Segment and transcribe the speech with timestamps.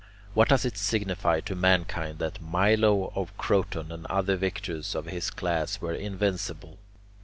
[0.33, 5.29] What does it signify to mankind that Milo of Croton and other victors of his
[5.29, 6.79] class were invincible?